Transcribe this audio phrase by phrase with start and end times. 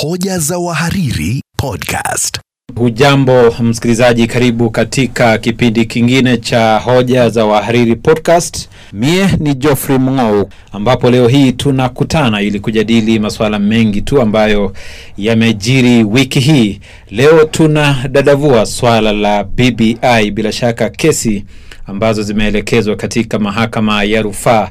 [0.00, 2.40] Hoja za Wahariri Podcast.
[2.76, 8.68] Hujambo msikilizaji, karibu katika kipindi kingine cha hoja za wahariri podcast.
[8.92, 14.72] Mie ni Geoffrey Mng'ou, ambapo leo hii tunakutana ili kujadili masuala mengi tu ambayo
[15.16, 16.80] yamejiri wiki hii.
[17.10, 21.44] Leo tuna dadavua swala la BBI, bila shaka kesi
[21.86, 24.68] ambazo zimeelekezwa katika mahakama ya rufaa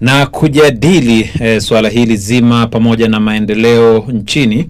[0.00, 4.68] na kujadili e, suala hili zima pamoja na maendeleo nchini.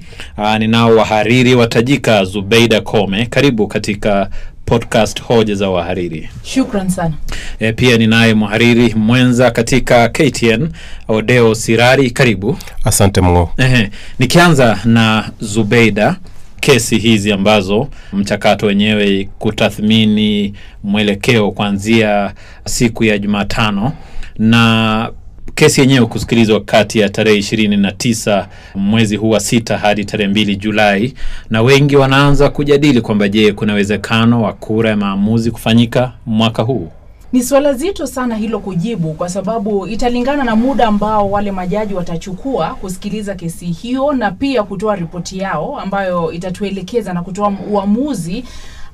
[0.59, 2.24] Ninao wahariri watajika.
[2.24, 4.30] Zubeida Kome, karibu katika
[4.65, 6.29] podcast hoja za wahariri.
[6.42, 7.15] Shukran sana.
[7.60, 10.68] E, pia ninaye mhariri mwenza katika KTN
[11.09, 12.59] Odeo Sirari, karibu.
[12.84, 13.20] Asante.
[13.56, 16.16] Ehe, nikianza na Zubeida,
[16.60, 20.54] kesi hizi ambazo mchakato wenyewe kutathmini
[20.84, 22.32] mwelekeo kuanzia
[22.65, 23.93] siku ya Jumatano
[24.38, 25.11] na
[25.55, 30.30] kesi yenyewe kusikilizwa kati ya tarehe ishirini na tisa mwezi huu wa sita hadi tarehe
[30.30, 31.15] mbili Julai,
[31.51, 36.88] na wengi wanaanza kujadili kwamba je, kuna uwezekano wa kura ya maamuzi kufanyika mwaka huu?
[37.32, 42.74] Ni swala zito sana hilo kujibu, kwa sababu italingana na muda ambao wale majaji watachukua
[42.74, 48.45] kusikiliza kesi hiyo na pia kutoa ripoti yao ambayo itatuelekeza na kutoa uamuzi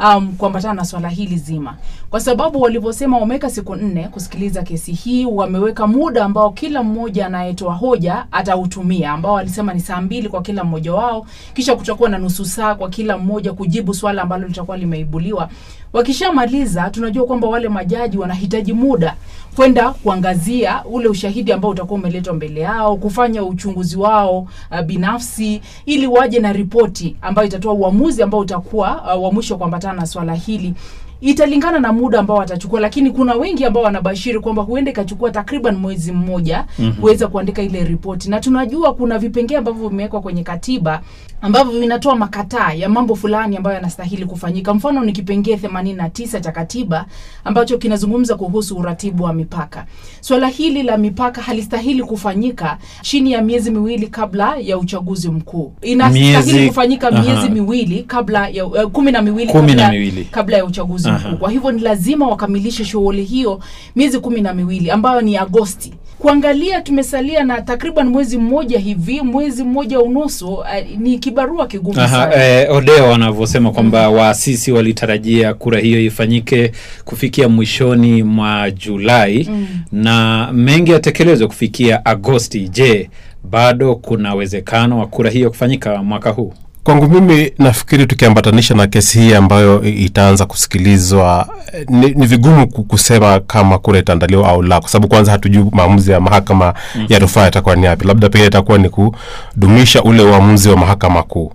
[0.04, 1.76] um, kuambatana na swala hili zima,
[2.10, 5.26] kwa sababu walivyosema wameweka siku nne kusikiliza kesi hii.
[5.26, 10.64] Wameweka muda ambao kila mmoja anayetoa hoja atautumia, ambao walisema ni saa mbili kwa kila
[10.64, 15.48] mmoja wao, kisha kutakuwa na nusu saa kwa kila mmoja kujibu swala ambalo litakuwa limeibuliwa.
[15.92, 19.16] Wakishamaliza, tunajua kwamba wale majaji wanahitaji muda
[19.56, 24.38] kwenda kuangazia ule ushahidi ambao utakuwa umeletwa mbele yao, kufanya uchunguzi wao
[24.70, 29.94] uh, binafsi, ili waje na ripoti ambayo itatoa uamuzi ambao utakuwa uh, wa mwisho kuambatana
[30.00, 30.74] na swala hili
[31.20, 36.12] italingana na muda ambao watachukua, lakini kuna wengi ambao wanabashiri kwamba huenda ikachukua takriban mwezi
[36.12, 36.92] mmoja mm-hmm.
[37.00, 41.02] kuweza kuandika ile ripoti, na tunajua kuna vipengee ambavyo vimewekwa kwenye katiba
[41.42, 44.74] ambavyo vinatoa makataa ya mambo fulani ambayo yanastahili kufanyika.
[44.74, 47.06] Mfano ni kipengee 89 cha katiba
[47.44, 49.86] ambacho kinazungumza kuhusu uratibu wa mipaka.
[50.20, 55.72] Swala hili la mipaka halistahili kufanyika chini ya miezi miwili kabla ya uchaguzi mkuu.
[55.82, 59.92] Inastahili kufanyika miezi miwili kabla ya uh, kumi na miwili kabla,
[60.30, 61.09] kabla ya uchaguzi.
[61.10, 61.36] Mkuu.
[61.36, 63.60] Kwa hivyo ni lazima wakamilishe shughuli hiyo
[63.96, 65.92] miezi kumi na miwili ambayo ni Agosti.
[66.18, 70.66] Kuangalia tumesalia na takriban mwezi mmoja hivi, mwezi mmoja unusu, uh,
[70.98, 72.44] ni kibarua kigumu sana.
[72.44, 76.72] eh, Odeo wanavyosema kwamba waasisi walitarajia kura hiyo ifanyike
[77.04, 79.48] kufikia mwishoni mwa Julai
[79.92, 82.68] na mengi yatekelezwe kufikia Agosti.
[82.68, 83.10] Je,
[83.44, 86.52] bado kuna uwezekano wa kura hiyo kufanyika mwaka huu?
[86.84, 93.40] Kwangu mimi nafikiri tukiambatanisha na kesi hii ambayo itaanza kusikilizwa, eh, ni, ni vigumu kusema
[93.40, 96.74] kama kura itaandaliwa au la, kwa sababu kwanza hatujui maamuzi ya mahakama
[97.08, 98.06] ya rufaa yatakuwa ni yapi.
[98.06, 101.52] Labda pengine itakuwa ni kudumisha ule uamuzi wa mahakama kuu.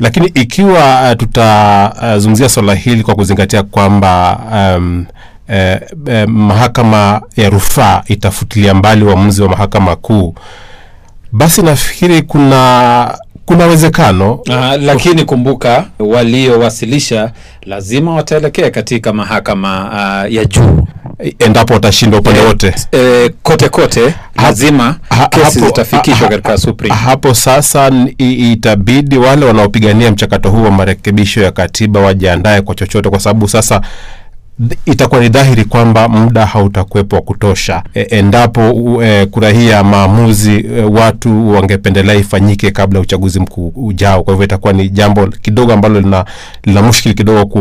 [0.00, 4.38] Lakini ikiwa uh, tutazungumzia swala hili kwa kuzingatia kwamba
[4.78, 5.06] um,
[5.48, 10.34] eh, eh, mahakama ya rufaa itafutilia mbali uamuzi wa mahakama kuu,
[11.32, 14.38] basi nafikiri kuna kuna uwezekano
[14.80, 17.30] lakini kumbuka waliowasilisha
[17.62, 20.86] lazima wataelekea katika mahakama ah, ya juu
[21.38, 22.74] endapo watashindwa upande wote.
[22.92, 26.94] e, kote kote lazima Ha- kesi zitafikishwa katika Supreme.
[26.94, 33.20] Hapo sasa itabidi wale wanaopigania mchakato huu wa marekebisho ya katiba wajiandae kwa chochote, kwa
[33.20, 33.80] sababu sasa
[34.86, 38.62] itakuwa ni dhahiri kwamba muda hautakuwepo wa kutosha e, endapo
[39.04, 44.22] e, kura hii ya maamuzi e, watu wangependelea ifanyike kabla ya uchaguzi mkuu ujao.
[44.24, 46.24] Kwa hivyo itakuwa ni jambo kidogo ambalo lina,
[46.64, 47.60] lina mushkili kidogo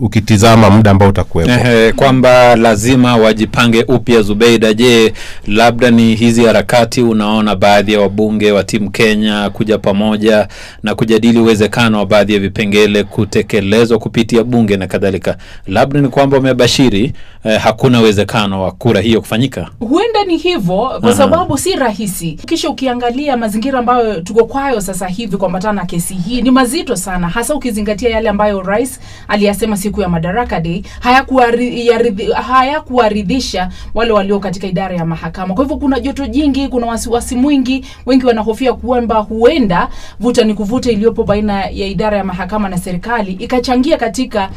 [0.00, 1.50] ukitizama muda ambao utakuwepo.
[1.96, 4.22] Kwamba lazima wajipange upya.
[4.22, 5.12] Zubeida, je,
[5.46, 10.48] labda ni hizi harakati, unaona baadhi ya wabunge wa timu Kenya kuja pamoja
[10.82, 15.36] na kujadili uwezekano wa baadhi ya vipengele kutekelezwa kupitia bunge na kadhalika,
[15.66, 17.12] labda ni kwamba wamebashiri
[17.44, 19.68] eh, hakuna uwezekano wa kura hiyo kufanyika.
[19.78, 22.32] Huenda ni hivyo kwa sababu si rahisi.
[22.32, 27.28] Kisha ukiangalia mazingira ambayo tuko kwayo sasa hivi kuambatana na kesi hii ni mazito sana,
[27.28, 34.66] hasa ukizingatia yale ambayo rais aliyasema siku ya Madaraka Day hayakuwaridhisha haya wale walio katika
[34.66, 35.54] idara ya mahakama.
[35.54, 39.88] Kwa hivyo kuna joto jingi, kuna wasiwasi mwingi, wengi wanahofia kwamba huenda
[40.20, 44.50] vuta ni kuvuta iliyopo baina ya idara ya mahakama na serikali ikachangia katika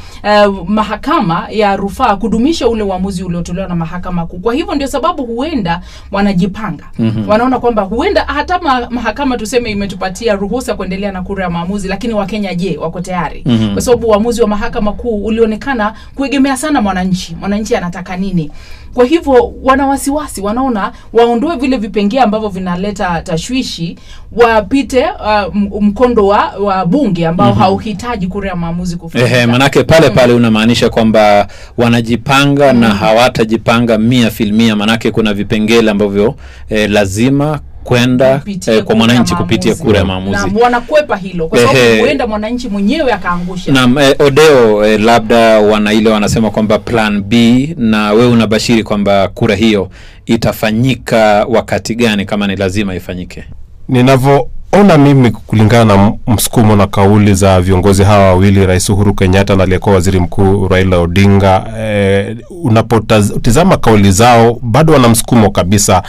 [0.47, 4.37] uh, mahakama mahakama ya rufaa kudumisha ule uamuzi uliotolewa na mahakama kuu.
[4.39, 5.81] Kwa hivyo ndio sababu huenda
[6.11, 7.29] wanajipanga mm-hmm.
[7.29, 12.55] wanaona kwamba huenda hata mahakama tuseme imetupatia ruhusa kuendelea na kura ya maamuzi, lakini Wakenya
[12.55, 13.43] je, wako tayari?
[13.45, 13.73] mm-hmm.
[13.73, 18.51] kwa sababu uamuzi wa mahakama kuu ulionekana kuegemea sana mwananchi, mwananchi anataka nini.
[18.93, 23.97] Kwa hivyo wana wasiwasi, wanaona waondoe vile vipengee ambavyo vinaleta tashwishi,
[24.31, 27.61] wapite uh, mkondo wa, wa bunge ambao mm-hmm.
[27.63, 29.35] hauhitaji kura ya maamuzi kufanyika.
[29.37, 31.47] Ehe, manake pale pale unamaanisha kwamba
[31.77, 36.35] wanajipanga na hawatajipanga mia filmia, manake kuna vipengele ambavyo
[36.69, 40.31] eh, lazima kwenda eh, kwa mwananchi kupitia kura ya maamuzi.
[40.37, 43.71] Naam, wanakwepa hilo kwa sababu huenda mwananchi mwenyewe akaangusha.
[43.71, 49.27] Naam, eh, Odeo eh, labda wana ile wanasema kwamba plan B, na wewe unabashiri kwamba
[49.27, 49.89] kura hiyo
[50.25, 53.43] itafanyika wakati gani, kama ni lazima ifanyike?
[53.89, 59.63] ninavyoona mimi kulingana na msukumo na kauli za viongozi hawa wawili rais uhuru kenyatta na
[59.63, 66.03] aliyekuwa waziri mkuu raila odinga eh, unapotizama kauli zao bado wana msukumo kabisa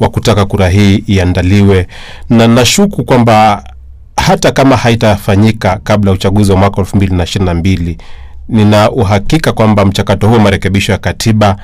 [0.00, 1.86] wa kutaka kura hii iandaliwe.
[2.30, 3.64] Na nashuku kwamba
[4.16, 7.98] hata kama haitafanyika kabla uchaguzi wa mwaka elfu mbili na ishirini na mbili
[8.48, 11.56] nina uhakika kwamba mchakato huo marekebisho ya katiba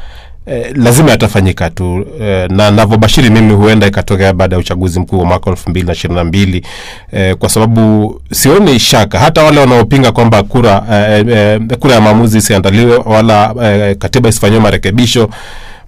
[0.47, 2.07] eh, lazima yatafanyika tu.
[2.21, 5.93] Eh, na navyobashiri mimi huenda ikatokea baada ya uchaguzi mkuu wa mwaka elfu mbili na
[5.93, 6.67] ishirini na mbili
[7.13, 9.19] eh, kwa sababu sioni shaka.
[9.19, 14.61] Hata wale wanaopinga kwamba kura eh, eh, kura ya maamuzi isiandaliwe wala eh, katiba isifanyiwe
[14.63, 15.29] marekebisho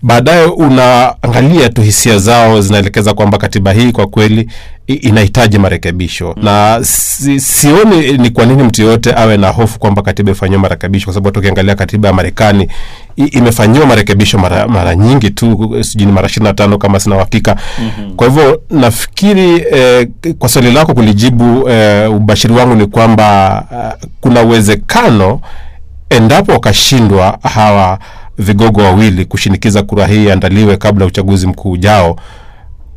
[0.02, 4.48] baadaye unaangalia tu hisia zao zinaelekeza kwamba katiba hii kwa kweli
[4.86, 6.44] inahitaji marekebisho mm.
[6.44, 11.04] na si, sioni ni kwa nini mtu yoyote awe na hofu kwamba katiba ifanyiwe marekebisho
[11.04, 12.68] kwa sababu hata ukiangalia katiba ya marekani
[13.16, 17.56] imefanyiwa marekebisho mara, mara nyingi tu sijui ni mara ishiri na tano kama sina uhakika
[17.78, 18.14] mm-hmm.
[18.16, 20.08] kwa hivyo nafikiri eh,
[20.38, 25.40] kwa swali lako kulijibu eh, ubashiri wangu ni kwamba uh, kuna uwezekano
[26.10, 27.98] endapo wakashindwa hawa
[28.38, 32.16] vigogo wawili kushinikiza kura hii iandaliwe kabla ya uchaguzi mkuu ujao,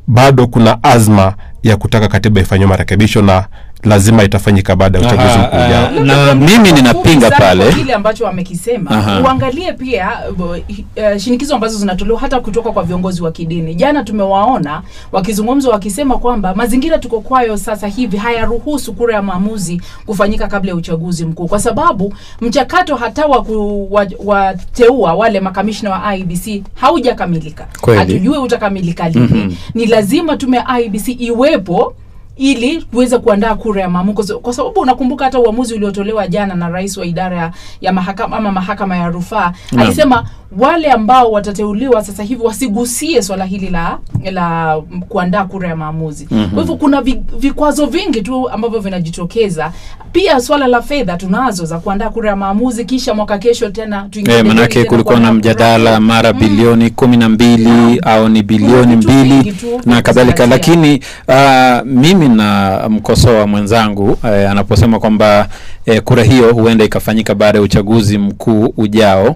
[0.07, 1.33] bado kuna azma
[1.63, 3.45] ya kutaka katiba ifanyiwe marekebisho na
[3.83, 5.87] lazima itafanyika baada ya uchaguzi mkuu ujao.
[5.87, 5.91] ah,
[6.25, 7.73] na mimi ninapinga pale.
[7.73, 9.21] kile ambacho wamekisema.
[9.25, 13.75] Uangalie pia uh, shinikizo ambazo zinatolewa hata kutoka kwa viongozi wa kidini.
[13.75, 14.81] Jana tumewaona
[15.11, 20.75] wakizungumza wakisema kwamba mazingira tuko kwayo sasa hivi hayaruhusu kura ya maamuzi kufanyika kabla ya
[20.75, 21.47] uchaguzi mkuu.
[21.47, 27.67] Kwa sababu mchakato hata wa kuwateua wale makamishna wa IBC haujakamilika.
[27.81, 27.99] Kweli.
[27.99, 29.25] hatujui utakamilika lini.
[29.27, 29.53] Mhm.
[29.73, 31.93] ni lazima tume IBC iwepo
[32.39, 36.97] ili tuweze kuandaa kura ya maamuzi, Kwa sababu unakumbuka hata uamuzi uliotolewa jana na rais
[36.97, 37.51] wa idara ya,
[37.81, 39.85] ya mahakama ama mahakama ya rufaa Naam.
[39.87, 40.23] alisema
[40.57, 43.97] wale ambao watateuliwa sasa hivi wasigusie swala hili la
[44.31, 46.27] la kuandaa kura ya maamuzi.
[46.31, 46.49] Mhm.
[46.49, 49.71] Kwa hivyo kuna vi, vikwazo vingi tu ambavyo vinajitokeza.
[50.11, 54.33] Pia swala la fedha tunazo za kuandaa kura ya maamuzi, kisha mwaka kesho tena tuingie
[54.37, 60.01] Eh, manake kulikuwa na mjadala mara bilioni kumi na mbili au ni bilioni mbili na
[60.01, 65.47] kadhalika, lakini uh, mimi na mkosoa mwenzangu e, anaposema kwamba
[65.85, 69.35] e, kura hiyo huenda ikafanyika baada ya uchaguzi mkuu ujao.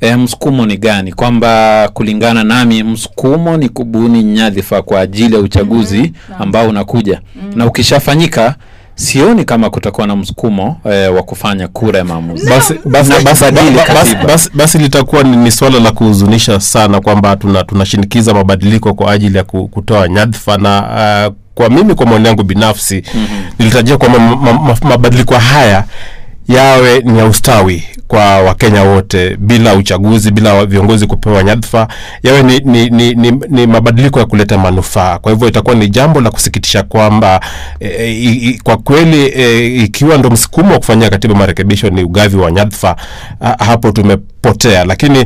[0.00, 1.12] E, msukumo ni gani?
[1.12, 6.42] Kwamba kulingana nami msukumo ni kubuni nyadhifa kwa ajili ya uchaguzi Mhm.
[6.42, 7.20] ambao unakuja
[7.54, 8.54] na ukishafanyika
[8.94, 12.50] sioni kama kutakuwa na msukumo eh, wa kufanya kura ya maamuzi.
[12.50, 13.44] basi, basi, Na basi,
[13.94, 19.12] basi, basi, basi litakuwa ni, ni swala la kuhuzunisha sana kwamba tuna tunashinikiza mabadiliko kwa
[19.12, 20.82] ajili ya kutoa nyadhifa na
[21.28, 23.42] uh, kwa mimi kwa maoni yangu binafsi mm-hmm.
[23.58, 25.84] nilitarajia kwamba ma, ma, ma, mabadiliko haya
[26.48, 31.88] yawe ni ya ustawi kwa wakenya wote bila uchaguzi bila viongozi kupewa nyadhifa
[32.22, 36.20] yawe ni, ni, ni, ni, ni mabadiliko ya kuleta manufaa kwa hivyo itakuwa ni jambo
[36.20, 37.40] la kusikitisha kwamba
[37.80, 42.36] e, i, i, kwa kweli e, ikiwa ndo msukumo wa kufanyia katiba marekebisho ni ugavi
[42.36, 42.96] wa nyadhifa
[43.58, 45.24] hapo tumepotea lakini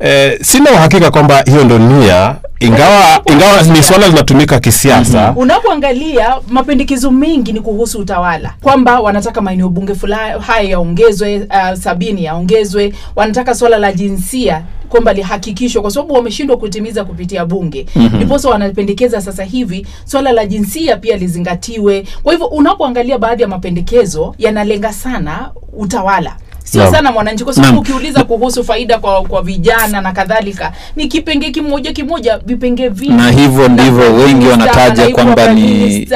[0.00, 5.32] e, sina uhakika kwamba hiyo ndo nia ingawa ingawa ni swala linatumika kisiasa.
[5.36, 8.54] Unapoangalia mapendekezo mengi ni kuhusu utawala.
[8.62, 12.92] Kwamba wanataka maeneo bunge fulani haya yaongezwe uh, sabini yaongezwe.
[13.16, 17.86] Wanataka swala la jinsia kwamba lihakikishwe kwa sababu wameshindwa kutimiza kupitia bunge.
[17.96, 22.04] Ndiposa wanapendekeza sasa hivi swala la jinsia pia lizingatiwe.
[22.22, 26.36] Kwa hivyo unapoangalia baadhi ya mapendekezo yanalenga sana utawala
[26.66, 26.90] sio no.
[26.90, 27.80] sana mwananchi kwa sababu no.
[27.80, 33.30] ukiuliza kuhusu faida kwa, kwa vijana na kadhalika ni kipengee kimoja kimoja vipengee vingi na
[33.30, 36.08] hivyo ndivyo wengi wanataja kwamba ni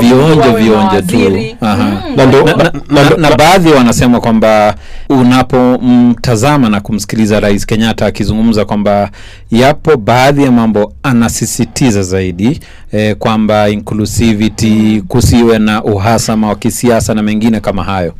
[0.00, 1.16] vionjo vionjo tu.
[1.60, 3.18] Mm.
[3.18, 4.74] Na baadhi wanasema kwamba
[5.08, 9.10] unapomtazama na kumsikiliza rais kenyatta akizungumza kwamba
[9.50, 12.60] yapo baadhi ya mambo anasisitiza zaidi
[12.92, 18.14] eh, kwamba inclusivity kusiwe na uhasama wa kisiasa na mengine kama hayo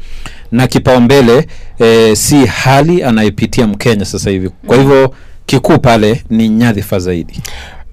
[0.53, 1.47] na kipaumbele
[1.79, 4.51] e, si hali anayepitia Mkenya sasa hivi.
[4.67, 5.15] Kwa hivyo
[5.47, 7.41] kikuu pale ni nyadhifa zaidi.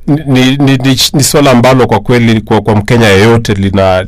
[0.08, 0.22] Ni,
[0.58, 4.06] ni, ni, ni, swala ambalo kwa kweli kwa, kwa mkenya yeyote lina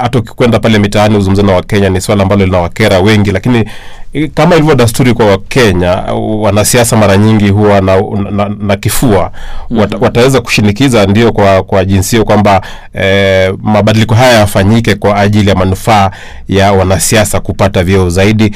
[0.00, 3.30] hata ukikwenda pale mitaani uzungumza na wakenya ni swala ambalo linawakera wengi.
[3.30, 3.64] Lakini
[4.12, 5.92] eh, kama ilivyo dasturi kwa wakenya
[6.40, 9.30] wanasiasa mara nyingi huwa na, na, na kifua.
[9.70, 12.60] Wat, wataweza kushinikiza ndio kwa, kwa jinsio kwamba
[12.94, 16.10] eh, mabadiliko haya yafanyike kwa ajili ya manufaa
[16.48, 18.52] ya wanasiasa kupata vyeo zaidi.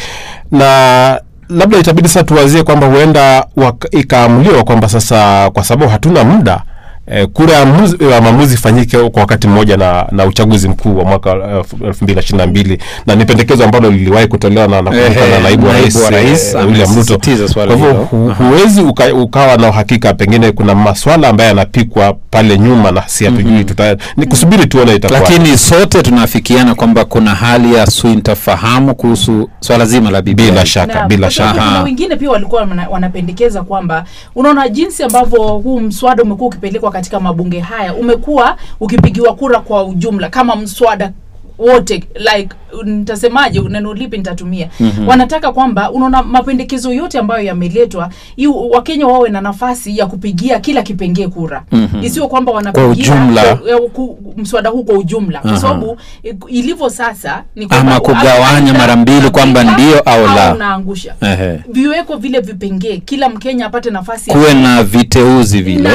[0.51, 1.21] Na
[1.57, 3.47] labda itabidi sasa tuwazie kwamba huenda
[3.91, 6.61] ikaamuliwa kwamba sasa kwa sababu hatuna muda
[7.07, 11.37] eh, kura ya maamuzi ifanyike kwa wakati mmoja na, na uchaguzi mkuu wa mwaka
[11.85, 12.05] elfu
[12.49, 16.11] mbili na ni pendekezo ambalo liliwahi kutolewa na, na, Ehe, na naibu wa rais wa
[16.11, 17.19] rais eh, William Ruto.
[17.55, 17.93] Kwa hivyo
[18.39, 23.65] huwezi uka, ukawa na uhakika, pengine kuna maswala ambayo yanapikwa pale nyuma na si hatujui
[23.65, 25.21] tuta ni kusubiri tuone itakuwa.
[25.21, 30.35] Lakini sote tunafikiana kwamba kuna hali ya sintofahamu kuhusu swala zima la BBI.
[30.35, 31.53] bila shaka na, bila shaka.
[31.53, 34.05] kuna wengine pia walikuwa wanapendekeza kwamba
[34.35, 40.29] unaona jinsi ambavyo huu mswada umekuwa ukipelekwa katika mabunge haya umekuwa ukipigiwa kura kwa ujumla
[40.31, 41.13] kama mswada
[41.59, 42.49] wote like
[42.85, 44.69] nitasemaje neno lipi nitatumia?
[44.81, 45.09] Mm-hmm.
[45.09, 48.11] wanataka kwamba unaona mapendekezo yote ambayo yameletwa
[48.71, 51.65] wakenya wawe na nafasi ya kupigia kila kipengee kura.
[51.73, 52.05] Mm-hmm.
[52.05, 53.15] isiyo kwamba wanapigia
[54.37, 55.39] mswada huu kwa ujumla.
[55.39, 55.97] Kwa sababu
[56.49, 60.55] ilivyo sasa ni Ama kugawanya mara mbili kwamba ndio au la.
[60.55, 61.15] unaangusha.
[61.69, 65.91] Viweko vile vipengee kila mkenya apate nafasi Kuwe na viteuzi vile.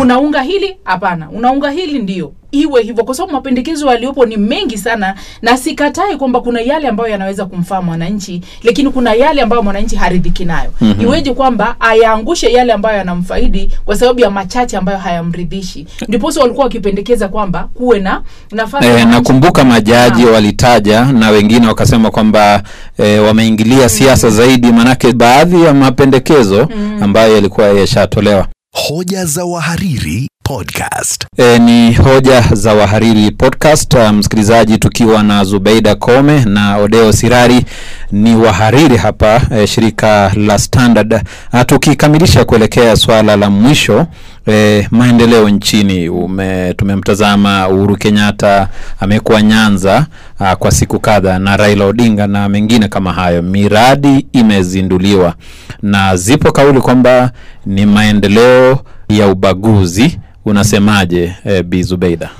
[0.00, 0.76] Unaunga hili?
[0.84, 1.30] Hapana.
[1.30, 2.32] Unaunga hili ndio.
[2.50, 5.56] Iwe hivyo kwa sababu mapendekezo yaliyopo ni mengi sana na
[5.96, 10.70] sikatai kwamba kuna yale ambayo yanaweza kumfaa mwananchi lakini kuna yale ambayo mwananchi haridhiki nayo.
[10.80, 11.00] Mm-hmm.
[11.04, 15.86] iweje kwamba ayaangushe yale ambayo yanamfaidi kwa sababu ya machache ambayo hayamridhishi?
[16.08, 18.22] Ndiposo walikuwa wakipendekeza kwamba kuwe na
[18.52, 22.62] nafasi E, nakumbuka majaji na walitaja na wengine wakasema kwamba
[22.98, 26.68] e, wameingilia siasa zaidi, manake baadhi ya mapendekezo
[27.00, 28.46] ambayo yalikuwa yashatolewa.
[28.88, 31.26] Hoja za wahariri podcast.
[31.36, 33.94] E, ni hoja za wahariri podcast.
[33.94, 37.64] Uh, msikilizaji, tukiwa na Zubeida Kome na Odeo Sirari
[38.12, 41.20] ni wahariri hapa e, shirika la Standard.
[41.52, 44.06] A, tukikamilisha kuelekea swala la mwisho
[44.48, 48.68] e, maendeleo nchini ume, tumemtazama Uhuru Kenyatta
[49.00, 50.06] amekuwa Nyanza
[50.38, 53.42] a, kwa siku kadha na Raila Odinga na mengine kama hayo.
[53.42, 55.34] Miradi imezinduliwa
[55.82, 57.30] na zipo kauli kwamba
[57.66, 60.18] ni maendeleo ya ubaguzi.
[60.46, 62.30] Unasemaje eh, Bi Zubeida?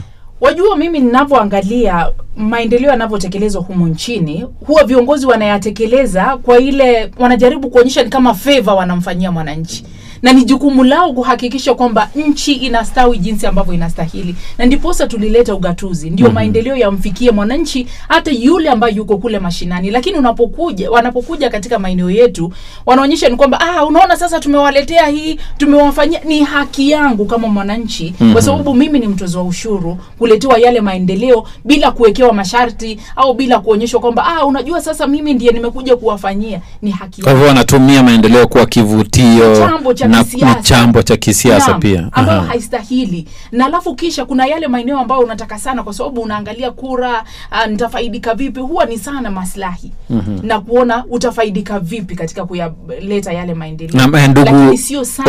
[0.40, 8.10] Wajua, mimi ninavyoangalia maendeleo yanavyotekelezwa humu nchini, huwa viongozi wanayatekeleza kwa ile, wanajaribu kuonyesha ni
[8.10, 9.84] kama favor wanamfanyia mwananchi,
[10.23, 16.11] na ni jukumu lao kuhakikisha kwamba nchi inastawi jinsi ambavyo inastahili, na ndiposa tulileta ugatuzi,
[16.11, 19.90] ndio maendeleo yamfikie mwananchi, hata yule ambaye yuko kule mashinani.
[19.90, 22.52] Lakini unapokuja, wanapokuja katika maeneo yetu,
[22.87, 26.20] wanaonyesha ni kwamba ah, unaona sasa tumewaletea hii, tumewafanyia.
[26.25, 31.46] Ni haki yangu kama mwananchi, kwa sababu mimi ni mtozo wa ushuru, kuletewa yale maendeleo
[31.64, 36.61] bila kuwekewa masharti au bila kuonyeshwa kwamba ah, unajua sasa mimi ndiye nimekuja kuwafanyia.
[36.82, 42.08] Ni haki Kwa hivyo wanatumia maendeleo kuwa kivutio Chambo cha na chambo cha kisiasa pia.
[42.12, 43.28] ambayo haistahili.
[43.52, 48.34] Na alafu kisha kuna yale maeneo ambayo unataka sana kwa sababu unaangalia kura uh, nitafaidika
[48.34, 48.60] vipi?
[48.60, 49.92] Huwa ni sana maslahi.
[50.10, 50.40] Mm-hmm.
[50.46, 54.06] na kuona utafaidika vipi katika kuyaleta yale maendeleo.
[54.06, 54.78] Na ndugu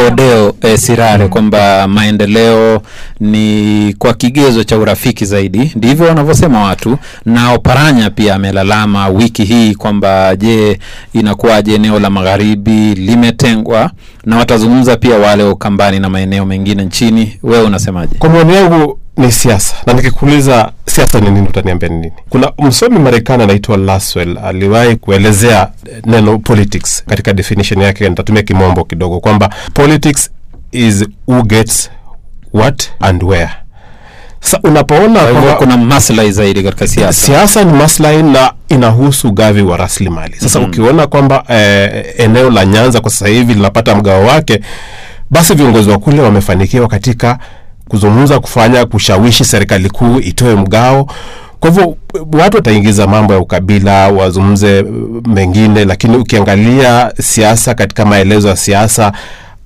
[0.07, 2.81] Odeo eh, Sirare kwamba maendeleo
[3.19, 6.98] ni kwa kigezo cha urafiki zaidi, ndivyo wanavyosema watu.
[7.25, 10.79] Na Oparanya pia amelalama wiki hii kwamba je,
[11.13, 12.96] inakuwaje eneo la magharibi?
[12.96, 13.91] Limetengwa,
[14.25, 17.39] na watazungumza pia wale Ukambani na maeneo mengine nchini.
[17.43, 18.15] Wewe unasemaje?
[18.19, 23.00] kwa maoni yangu ni siasa na nikikuuliza siasa ni nini utaniambia ni nini kuna msomi
[23.00, 25.71] marekani anaitwa laswell aliwahi kuelezea
[26.05, 30.29] neno politics katika definition yake nitatumia kimombo kidogo kwamba politics
[30.71, 31.89] is who gets
[32.53, 33.50] what and where
[34.39, 37.25] sasa unapoona kwamba kuna maslahi zaidi katika siasa.
[37.25, 40.74] siasa ni maslahi na inahusu ugavi wa rasilimali sasa mm-hmm.
[40.74, 44.60] ukiona kwamba eh, eneo la nyanza kwa sasa hivi linapata mgao wake
[45.29, 47.39] basi viongozi wa kule wamefanikiwa katika
[47.89, 51.08] kuzungumza kufanya kushawishi serikali kuu itoe mgao
[51.60, 51.98] kwa hivyo
[52.39, 59.12] watu wataingiza mambo ya ukabila wazungumze uh, mengine lakini ukiangalia siasa katika maelezo ya siasa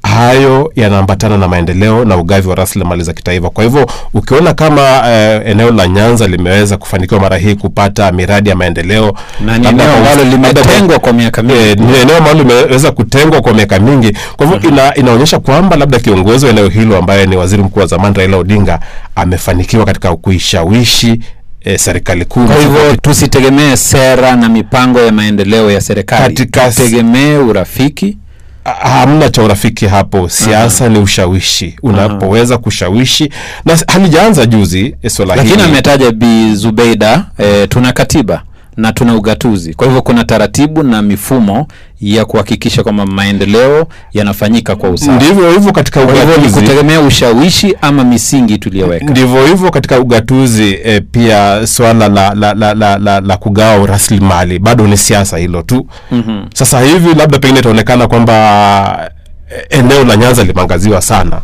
[0.03, 3.49] hayo yanaambatana na maendeleo na ugavi wa rasilimali za kitaifa.
[3.49, 8.55] Kwa hivyo ukiona kama eh, eneo la Nyanza limeweza kufanikiwa mara hii kupata miradi ya
[8.55, 9.13] maendeleo
[9.45, 11.59] Na ni eneo ambalo limetengwa kwa miaka mingi.
[11.59, 14.17] Eh, ni eneo ambalo limeweza kutengwa kwa miaka mingi.
[14.37, 17.85] Kwa hivyo ina, inaonyesha kwamba labda kiongozi wa eneo hilo ambaye ni waziri mkuu wa
[17.85, 18.79] zamani Raila Odinga
[19.15, 21.19] amefanikiwa katika kuishawishi
[21.65, 28.17] E, serikali kuu kwa hivyo tusitegemee sera na mipango ya maendeleo ya serikali tutegemee urafiki
[28.65, 30.29] hamna cha urafiki hapo.
[30.29, 31.75] Siasa ni ushawishi.
[31.83, 33.29] Unapoweza kushawishi.
[33.65, 38.43] Na halijaanza juzi eh, swala lakini ametaja bi zubeida e, tuna katiba
[38.77, 39.73] na tuna ugatuzi.
[39.73, 41.67] Kwa hivyo kuna taratibu na mifumo
[42.01, 45.15] ya kuhakikisha kwamba maendeleo yanafanyika kwa usawa.
[45.15, 46.59] Ndivyo hivyo katika ugatuzi.
[46.61, 49.05] kutegemea ushawishi ama misingi tuliyoweka.
[49.05, 54.59] Ndivyo hivyo katika ugatuzi e, pia swala la, la, la, la, la, la kugawa rasilimali.
[54.59, 55.87] Bado ni siasa hilo tu.
[56.11, 56.45] Mm-hmm.
[56.55, 59.09] sasa hivi labda pengine itaonekana kwamba
[59.51, 61.41] eh, eneo la nyanza limeangaziwa sana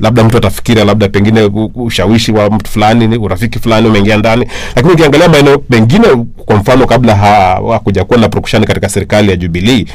[0.00, 4.46] labda mtu atafikiria labda pengine ushawishi wa mtu fulani urafiki fulani umeingia ndani.
[4.76, 6.06] Lakini ukiangalia maeneo mengine
[6.46, 9.86] kwa mfano kabla hakuja kuwa na prokushani katika serikali ya jubilii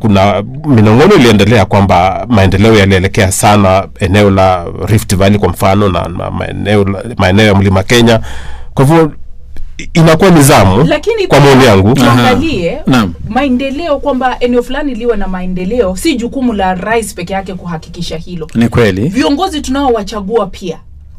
[0.00, 6.86] kuna minong'ono iliendelea kwamba maendeleo yalielekea sana eneo la rift valley kwa mfano na, maeneo,
[7.16, 8.20] maeneo ya mlima kenya.
[8.74, 9.12] Kwa hivyo
[9.94, 11.94] inakuwa ni zamu lakini kwa maoni yangu.
[11.94, 12.78] tuangalie
[13.28, 18.48] maendeleo kwamba eneo fulani liwe na maendeleo si jukumu la rais peke yake kuhakikisha hilo.
[18.54, 19.08] Ni kweli.
[19.08, 20.78] Viongozi tunaowachagua pia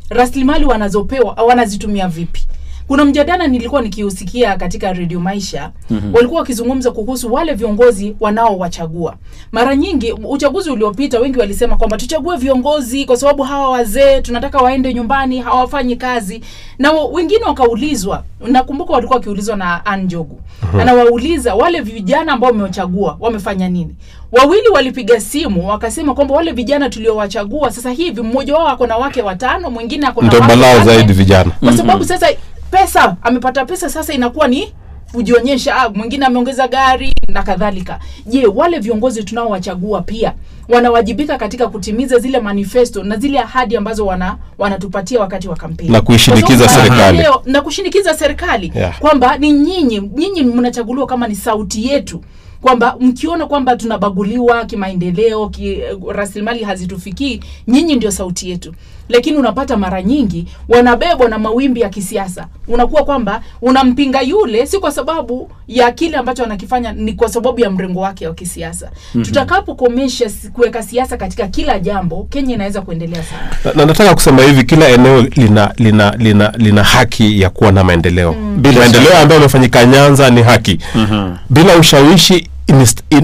[0.10, 2.42] rasilimali wanazopewa wanazitumia vipi
[2.88, 5.72] kuna mjadala nilikuwa nikiusikia katika redio maisha.
[5.90, 6.14] Mm-hmm.
[6.16, 9.16] walikuwa wakizungumza kuhusu wale viongozi wanaowachagua.
[9.52, 14.94] Mara nyingi uchaguzi uliopita wengi walisema kwamba tuchague viongozi kwa sababu hawa wazee tunataka waende
[14.94, 16.42] nyumbani hawafanyi kazi.
[16.80, 20.80] Na wengine wakaulizwa nakumbuka walikuwa wakiulizwa na Anjogu mm-hmm.
[20.80, 23.96] anawauliza wale vijana ambao wamewachagua wamefanya nini?
[24.32, 29.22] Wawili walipiga simu wakasema kwamba wale vijana tuliowachagua sasa hivi mmoja wao ako na wake
[29.22, 31.52] watano mwingine ako na wake zaidi vijana.
[31.60, 32.28] Kwa sababu sasa
[32.72, 34.74] pesa amepata pesa sasa inakuwa ni
[35.12, 40.34] kujionyesha ah, mwingine ameongeza gari na kadhalika je wale viongozi tunaowachagua pia
[40.70, 46.02] wanawajibika katika kutimiza zile manifesto na zile ahadi ambazo wana wanatupatia wakati wa kampeni Na
[46.02, 47.24] kuishinikiza serikali.
[47.46, 49.00] na kushinikiza serikali Yeah.
[49.00, 52.22] kwamba ni nyinyi nyinyi mnachaguliwa kama ni sauti yetu
[52.62, 58.74] kwamba mkiona kwamba tunabaguliwa kimaendeleo ki, rasilimali hazitufikii nyinyi ndio sauti yetu
[59.10, 64.92] lakini unapata mara nyingi wanabebwa na mawimbi ya kisiasa unakuwa kwamba unampinga yule si kwa
[64.92, 69.24] sababu ya kile ambacho anakifanya ni kwa sababu ya mrengo wake wa kisiasa mm-hmm.
[69.24, 74.64] tutakapokomesha kuweka siasa katika kila jambo kenya inaweza kuendelea sana na, na nataka kusema hivi
[74.64, 78.62] kila eneo lina lina lina, lina haki ya kuwa na maendeleo mm.
[78.78, 81.36] Maendeleo ambayo amefanyika nyanza ni haki Mhm.
[81.50, 82.48] bila ushawishi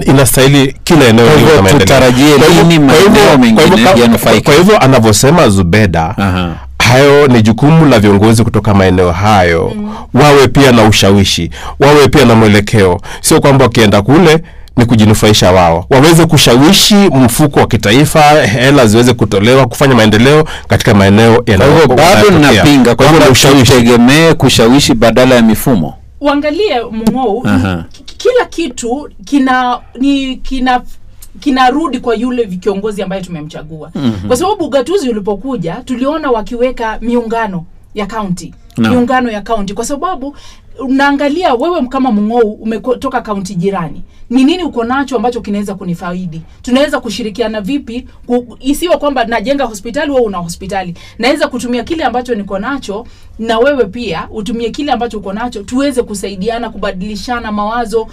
[0.06, 4.40] inastahili kila eneo Kwa hivyo tutarajie Kwa hivyo- lini kwa hivyo- maeneo mengine yanufaike?
[4.40, 6.50] kwa hivyo anavyosema zubeda Aha.
[6.78, 9.72] hayo ni jukumu la viongozi kutoka maeneo hayo.
[9.76, 9.94] Mm.
[10.14, 13.00] wawe pia na ushawishi wawe pia na mwelekeo.
[13.20, 14.38] Sio kwamba wakienda kule
[14.76, 15.86] ni kujinufaisha wao.
[15.90, 22.30] Waweze kushawishi mfuko wa kitaifa hela ziweze kutolewa kufanya maendeleo katika maeneo kwa hivyo bado
[22.30, 23.72] ninapinga kwamba ushawishi.
[23.72, 25.94] tutegemee kushawishi badala ya mifumo.
[26.20, 26.80] Uangalie
[27.92, 30.82] ki- kila kitu kina ni kina
[31.40, 34.28] kinarudi kwa yule kiongozi ambaye tumemchagua mm-hmm.
[34.28, 38.54] kwa sababu ugatuzi ulipokuja tuliona wakiweka miungano ya kaunti.
[38.78, 40.36] Miungano ya kaunti kwa sababu
[40.78, 46.42] unaangalia wewe kama mng'ou umetoka kaunti jirani ni nini uko nacho ambacho kinaweza kunifaidi?
[46.62, 50.94] Tunaweza kushirikiana vipi ku, isiwe kwamba najenga hospitali wewe una hospitali.
[51.18, 53.06] Naweza kutumia kile ambacho niko nacho
[53.38, 58.08] na wewe pia utumie kile ambacho uko nacho tuweze kusaidiana kubadilishana mawazo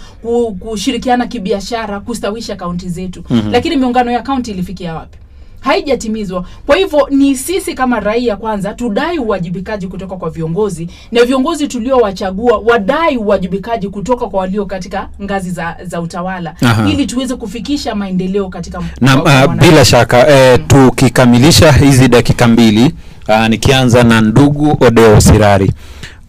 [0.60, 3.24] kushirikiana kibiashara kustawisha kaunti zetu.
[3.30, 3.52] Mm-hmm.
[3.52, 5.18] lakini miungano ya kaunti ilifikia wapi
[5.62, 6.44] haijatimizwa.
[6.66, 12.58] Kwa hivyo ni sisi kama raia kwanza tudai uwajibikaji kutoka kwa viongozi na viongozi tuliowachagua
[12.66, 16.88] wadai uwajibikaji kutoka kwa walio katika ngazi za, za utawala Aha.
[16.90, 22.94] ili tuweze kufikisha maendeleo katika na uh, bila shaka eh, tukikamilisha hizi dakika mbili
[23.28, 25.72] uh, nikianza na ndugu odeo sirari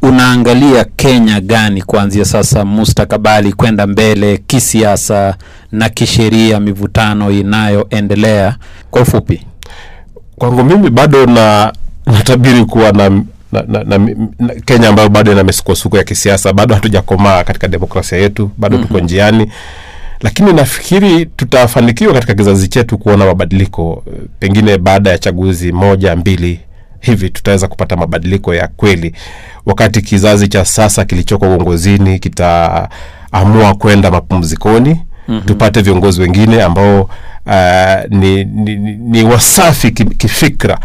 [0.03, 5.35] unaangalia kenya gani kuanzia sasa mustakabali kwenda mbele kisiasa
[5.71, 8.55] na kisheria mivutano inayoendelea?
[8.91, 9.45] Kwa ufupi.
[10.35, 11.73] Kwangu mimi bado na
[12.05, 13.09] natabiri kuwa na,
[13.51, 13.97] na, na, na,
[14.39, 18.87] na kenya ambayo bado ina misukosuko ya kisiasa bado hatujakomaa katika demokrasia yetu bado mm-hmm.
[18.87, 19.51] tuko njiani.
[20.21, 24.03] Lakini nafikiri tutafanikiwa katika kizazi chetu kuona mabadiliko
[24.39, 26.59] pengine baada ya chaguzi moja mbili
[27.03, 29.15] hivi tutaweza kupata mabadiliko ya kweli
[29.65, 34.89] wakati kizazi cha sasa kilichoko uongozini kitaamua kwenda mapumzikoni
[35.27, 35.41] mm-hmm.
[35.41, 37.01] tupate viongozi wengine ambao
[37.45, 40.79] uh, ni, ni, ni, ni wasafi kifikra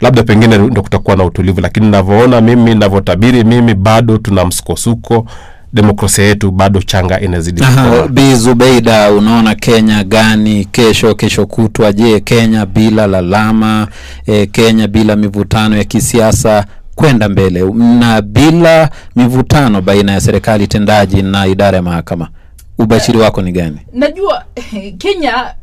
[0.00, 5.26] labda pengine ndo kutakuwa na utulivu lakini navyoona mimi navyotabiri mimi bado tuna msukosuko
[5.72, 7.62] demokrasia yetu bado changa inazidi
[8.10, 10.64] Bi Zubeida, unaona Kenya gani?
[10.64, 11.92] Kesho kesho kutwa?
[11.92, 13.88] Je, Kenya bila lalama
[14.26, 16.64] e, Kenya bila mivutano ya kisiasa?
[16.94, 17.62] Kwenda mbele.
[17.74, 22.28] Na bila mivutano baina ya serikali tendaji na idara ya mahakama.
[22.78, 23.78] Ubashiri wako ni gani?
[23.92, 24.44] Najua
[24.98, 25.54] kenya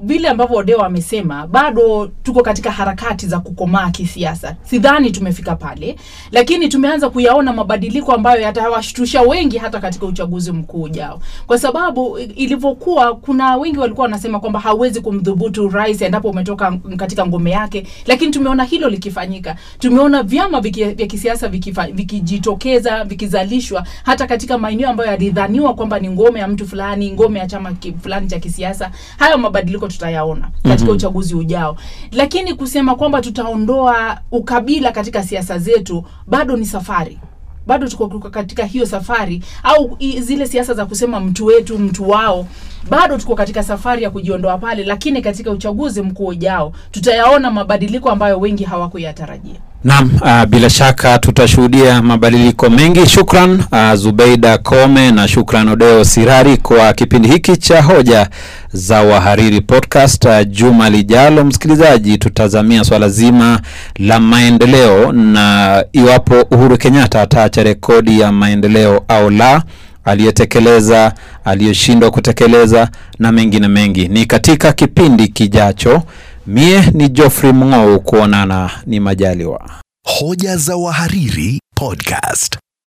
[0.00, 4.56] vile ambavyo odeo amesema bado tuko katika harakati za kukomaa kisiasa.
[4.62, 5.96] Sidhani tumefika pale
[6.32, 11.20] lakini tumeanza kuyaona mabadiliko ambayo yatawashtusha wengi hata katika uchaguzi mkuu ujao.
[11.46, 17.50] Kwa sababu ilivyokuwa kuna wengi walikuwa wanasema kwamba hawezi kumdhubutu rais endapo umetoka katika ngome
[17.50, 19.56] yake lakini tumeona hilo likifanyika.
[19.78, 26.40] Tumeona vyama vya kisiasa vikijitokeza, viki vikizalishwa hata katika maeneo ambayo yalidhaniwa kwamba ni ngome
[26.40, 28.90] ya mtu fulani ngome ya chama fulani cha kisiasa.
[29.18, 30.96] Hayo mabadiliko tutayaona katika mm-hmm.
[30.96, 31.76] uchaguzi ujao.
[32.12, 37.18] Lakini kusema kwamba tutaondoa ukabila katika siasa zetu bado ni safari.
[37.66, 39.42] Bado tuko tuko katika hiyo safari.
[39.62, 42.46] Au zile siasa za kusema mtu wetu mtu wao
[42.90, 44.84] bado tuko katika safari ya kujiondoa pale.
[44.84, 52.02] Lakini katika uchaguzi mkuu ujao tutayaona mabadiliko ambayo wengi hawakuyatarajia Naam, uh, bila shaka tutashuhudia
[52.02, 53.06] mabadiliko mengi.
[53.06, 58.28] Shukran uh, Zubeida Kome na shukran Odeo Sirari kwa kipindi hiki cha hoja
[58.72, 60.24] za wahariri podcast.
[60.24, 63.60] Uh, juma lijalo, msikilizaji, tutazamia swala zima
[63.98, 69.62] la maendeleo na iwapo Uhuru Kenyatta ataacha rekodi ya maendeleo au la
[70.04, 71.12] aliyetekeleza
[71.44, 72.88] aliyoshindwa kutekeleza
[73.18, 76.02] na mengine mengi ni katika kipindi kijacho
[76.48, 79.70] mie ni Geoffrey Mng'ou kuonana ni majaliwa
[80.18, 82.58] Hoja za Wahariri Podcast.